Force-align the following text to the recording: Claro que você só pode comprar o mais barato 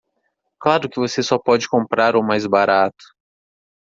Claro 0.59 0.89
que 0.89 0.99
você 0.99 1.21
só 1.21 1.37
pode 1.37 1.69
comprar 1.69 2.15
o 2.15 2.23
mais 2.23 2.47
barato 2.47 3.03